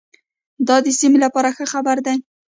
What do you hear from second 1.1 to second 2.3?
لپاره ښه خبر دی.